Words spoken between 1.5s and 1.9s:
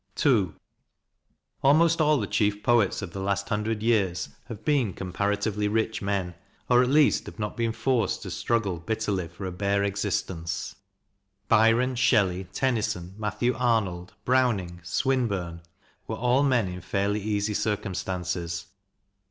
STUDIES II